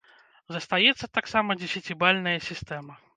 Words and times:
Застаецца 0.55 1.09
таксама 1.17 1.57
дзесяцібальная 1.61 2.33
сістэма. 2.47 2.97